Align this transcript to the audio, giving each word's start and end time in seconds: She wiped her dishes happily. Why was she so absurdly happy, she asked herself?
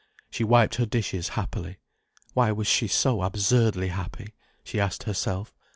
She 0.31 0.43
wiped 0.43 0.77
her 0.77 0.87
dishes 0.87 1.29
happily. 1.37 1.77
Why 2.33 2.51
was 2.51 2.65
she 2.65 2.87
so 2.87 3.21
absurdly 3.21 3.89
happy, 3.89 4.33
she 4.63 4.79
asked 4.79 5.03
herself? 5.03 5.53